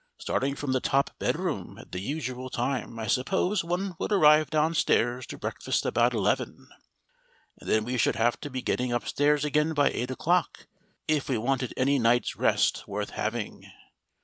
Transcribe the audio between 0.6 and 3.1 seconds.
the top bedroom at the usual time, I